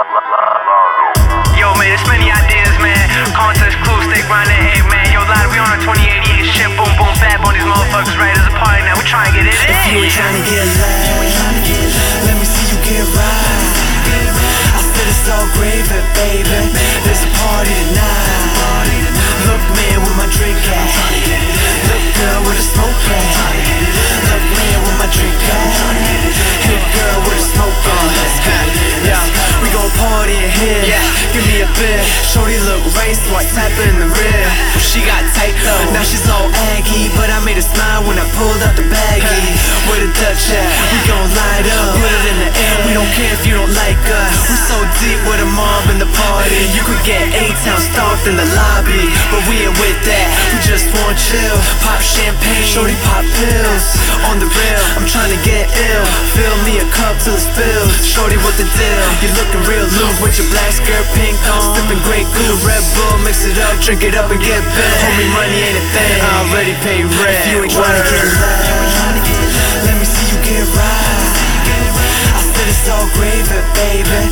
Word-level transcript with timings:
Yo, 0.00 1.68
man, 1.76 1.92
there's 1.92 2.00
ManyIdeaZ, 2.08 2.72
man. 2.80 3.04
Contest 3.36 3.76
clues, 3.84 4.00
stay 4.08 4.24
grinding, 4.24 4.56
hey, 4.56 4.80
man. 4.88 5.12
Yo, 5.12 5.20
lot, 5.28 5.44
we 5.52 5.60
on 5.60 5.68
a 5.76 5.80
2088 5.84 6.40
shit, 6.48 6.72
boom, 6.72 6.88
boom, 6.96 7.12
fab 7.20 7.44
on 7.44 7.52
these 7.52 7.68
motherfuckers, 7.68 8.16
right? 8.16 8.32
There's 8.32 8.48
a 8.48 8.56
party 8.56 8.80
now, 8.88 8.96
we 8.96 9.04
trying 9.04 9.28
to 9.28 9.36
get 9.36 9.44
it 9.44 9.52
in. 9.52 9.60
If 9.60 9.92
you 9.92 10.00
ain't 10.00 10.16
trying 10.16 10.40
to 10.40 10.44
get 10.48 10.69
waist, 32.38 33.26
so 33.26 33.34
I 33.34 33.42
tap 33.50 33.72
her 33.74 33.86
in 33.90 33.98
the 33.98 34.06
rear. 34.06 34.46
She 34.78 35.02
got 35.02 35.22
tight 35.34 35.54
though, 35.66 35.90
now 35.90 36.02
she's 36.06 36.22
all 36.30 36.46
aggy, 36.74 37.10
but 37.18 37.26
I 37.26 37.42
made 37.42 37.58
her 37.58 37.66
smile 37.66 38.06
when 38.06 38.18
I 38.18 38.26
pulled 38.38 38.62
out 38.62 38.78
the 38.78 38.86
baggie. 38.86 39.50
Where 39.90 39.98
the 39.98 40.10
Dutch 40.14 40.46
at? 40.54 40.70
We 40.94 40.98
gon' 41.10 41.26
light 41.34 41.66
up, 41.66 41.98
put 41.98 42.06
it 42.06 42.24
in 42.30 42.38
the 42.46 42.50
air. 42.54 42.76
We 42.86 42.92
don't 42.94 43.10
care 43.18 43.34
if 43.34 43.42
you 43.42 43.58
don't 43.58 43.74
like 43.74 43.98
us. 44.06 44.34
We're 44.46 44.66
so 44.70 44.78
deep 45.02 45.20
with 45.26 45.42
a 45.42 45.48
mob 45.58 45.90
in 45.90 45.98
the 45.98 46.10
party. 46.14 46.70
You 46.70 46.82
could 46.86 47.02
get 47.02 47.26
A-Town 47.34 47.82
in 48.26 48.36
the 48.36 48.44
lobby, 48.52 49.08
but 49.32 49.40
we 49.48 49.64
ain't 49.64 49.76
with 49.80 49.96
that. 50.04 50.28
We 50.52 50.58
just 50.60 50.84
want 50.92 51.16
chill, 51.16 51.56
pop 51.80 52.02
champagne, 52.04 52.64
shorty 52.66 52.96
pop 53.08 53.24
pills. 53.40 53.86
On 54.28 54.36
the 54.36 54.48
real, 54.50 54.82
I'm 54.98 55.08
trying 55.08 55.32
to 55.32 55.40
get 55.40 55.70
ill. 55.72 56.04
Fill 56.36 56.56
me 56.68 56.84
a 56.84 56.86
cup 56.92 57.16
till 57.22 57.32
it 57.32 57.40
spills. 57.40 57.92
Shorty, 58.04 58.36
what 58.44 58.52
the 58.60 58.68
deal? 58.76 59.04
You 59.24 59.28
looking 59.40 59.62
real 59.64 59.88
loose 59.88 60.18
with 60.20 60.36
your 60.36 60.48
black 60.52 60.68
skirt, 60.74 61.06
pink 61.16 61.38
on, 61.48 61.62
sipping 61.72 62.02
Grey 62.04 62.28
Goose, 62.36 62.60
Red 62.66 62.84
Bull, 62.92 63.16
mix 63.24 63.48
it 63.48 63.56
up, 63.56 63.80
drink 63.80 64.04
it 64.04 64.12
up 64.12 64.28
and 64.28 64.40
get 64.42 64.60
bent. 64.60 64.96
Homie, 65.00 65.30
money 65.32 65.58
ain't 65.64 65.80
a 65.80 65.84
thing. 65.94 66.18
I 66.20 66.30
already 66.44 66.74
paid 66.84 67.08
rent. 67.24 67.40
If 67.40 67.52
you 67.52 67.58
ain't 67.64 67.72
trying 67.72 67.96
to 67.96 68.04
get 68.04 68.26
let 69.88 69.96
me 69.96 70.04
see 70.04 70.26
you 70.28 70.38
get 70.44 70.64
right. 70.76 71.20
I 72.36 72.40
said 72.42 72.68
it's 72.68 72.84
all 72.90 73.08
gravy, 73.16 73.60
baby. 73.74 74.29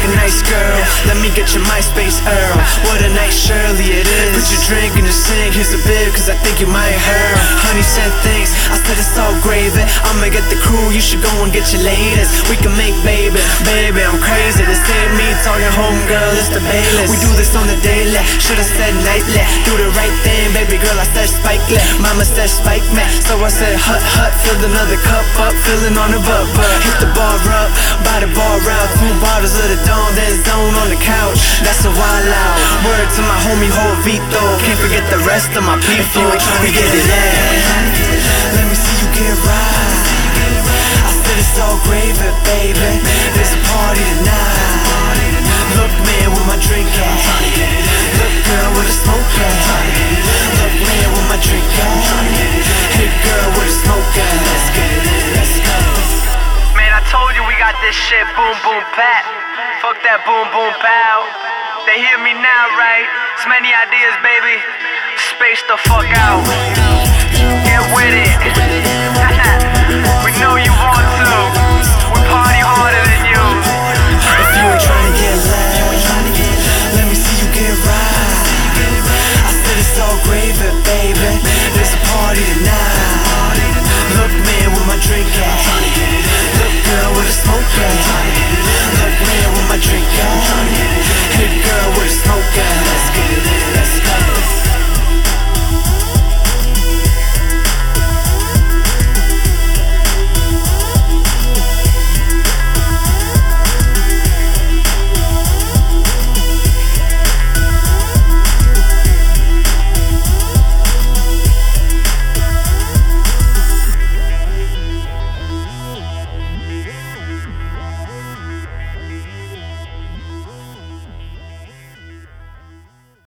Looking 0.00 0.16
nice, 0.16 0.40
girl. 0.48 0.76
Let 1.04 1.20
me 1.20 1.28
get 1.36 1.52
your 1.52 1.64
MySpace 1.68 2.24
Earl. 2.24 2.56
What 2.88 3.04
a 3.04 3.10
nice 3.12 3.36
Shirley 3.36 4.00
it 4.00 4.08
is. 4.08 4.32
Put 4.32 4.48
your 4.48 4.62
drink 4.64 4.96
in 4.96 5.04
the 5.04 5.12
sink. 5.12 5.52
Here's 5.52 5.76
a 5.76 5.80
bib, 5.84 6.16
cause 6.16 6.28
I 6.32 6.36
think 6.40 6.60
you 6.60 6.66
might 6.66 6.96
hurt. 6.96 7.36
Honey 7.60 7.84
sent 7.84 8.12
things. 8.24 8.48
I 8.72 8.80
said 8.80 8.96
it's 8.96 9.16
all 9.20 9.36
gravy. 9.44 9.84
I'ma 10.08 10.32
get 10.32 10.48
the 10.48 10.56
crew. 10.64 10.88
You 10.88 11.04
should 11.04 11.20
go 11.20 11.28
and 11.44 11.52
get 11.52 11.68
your 11.76 11.84
latest. 11.84 12.48
We 12.48 12.56
can 12.56 12.72
make 12.80 12.96
baby, 13.04 13.40
baby. 13.68 14.00
I'm 14.00 14.16
crazy. 14.24 14.64
This 14.64 14.80
ain't 14.88 15.12
me 15.20 15.28
talking 15.44 15.68
home, 15.76 16.00
girl. 16.08 16.32
It's 16.32 16.48
the 16.48 16.64
Bayless. 16.64 17.12
We 17.12 17.20
do 17.20 17.30
this 17.36 17.52
on 17.52 17.68
the 17.68 17.76
daily. 17.84 18.20
Should've 18.40 18.64
said 18.64 18.96
nightly. 19.04 19.44
Do 19.68 19.76
the 19.76 19.92
right 19.92 20.14
thing, 20.24 20.48
baby 20.56 20.80
girl. 20.80 20.96
I 20.96 21.04
said 21.12 21.28
spike. 21.28 21.60
Mama 22.00 22.24
said 22.24 22.48
spike 22.48 22.84
me. 22.96 23.04
So 23.20 23.36
I 23.36 23.52
said 23.52 23.76
hut 23.76 24.00
hut. 24.00 24.32
Filled 24.40 24.64
another 24.64 24.96
cup 25.04 25.26
up. 25.36 25.52
Filling 25.68 25.98
on 26.00 26.16
the 26.16 26.20
butt, 26.24 26.48
but 26.56 26.72
on 30.80 30.88
the 30.88 30.96
couch. 30.96 31.60
That's 31.60 31.84
a 31.84 31.92
wild 31.92 32.28
out. 32.32 32.56
Word 32.88 33.08
to 33.12 33.22
my 33.28 33.36
homie 33.44 33.68
Jovito. 33.68 34.44
Can't 34.64 34.80
forget 34.80 35.04
the 35.12 35.20
rest 35.28 35.52
of 35.52 35.62
my 35.62 35.76
people. 35.84 36.24
We 36.64 36.72
get 36.72 36.88
it 36.88 37.04
in. 37.04 37.84
Let 38.56 38.64
me 38.64 38.76
see 38.76 38.96
you 39.04 39.08
get 39.12 39.36
right. 39.44 40.00
I 41.04 41.10
said 41.12 41.36
it's 41.36 41.56
all 41.60 41.76
gravy, 41.84 42.32
baby. 42.48 42.92
There's 43.36 43.52
a 43.52 43.60
party 43.68 44.00
tonight. 44.00 44.88
Look, 45.76 45.92
man, 46.08 46.28
where 46.32 46.48
my 46.48 46.58
drink 46.64 46.88
at? 46.88 47.20
Look, 48.16 48.34
girl, 48.48 48.68
where 48.72 48.86
the 48.88 48.96
smoke 49.04 49.34
at? 49.36 49.56
Look, 50.64 50.74
man, 50.80 51.06
where 51.12 51.28
my 51.28 51.38
drink 51.44 51.68
at? 51.76 52.00
Hey, 52.96 53.12
girl, 53.20 53.48
where 53.52 53.68
the 53.68 53.76
smoke 53.84 54.14
at? 54.16 54.34
Let's 54.48 54.68
get 54.72 54.88
it. 54.88 55.24
Let's 55.36 55.56
go. 55.60 55.78
Man, 56.72 56.90
I 56.90 57.04
told 57.12 57.36
you 57.36 57.44
we 57.44 57.54
got 57.60 57.76
this 57.84 57.94
shit 57.94 58.24
boom 58.32 58.56
boom 58.64 58.82
pat. 58.96 59.39
Fuck 59.80 59.96
that 60.04 60.20
boom 60.28 60.44
boom 60.52 60.76
pow. 60.84 61.24
They 61.88 61.96
hear 62.04 62.20
me 62.20 62.36
now, 62.36 62.64
right? 62.76 63.08
It's 63.32 63.48
ManyIdeaZ, 63.48 64.20
baby. 64.20 64.60
Space 65.32 65.64
the 65.72 65.80
fuck 65.88 66.04
out. 66.20 66.44
Get 67.64 67.80
with 67.96 68.12
it. 68.12 68.69